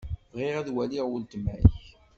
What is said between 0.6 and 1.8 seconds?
waliɣ weltma-k.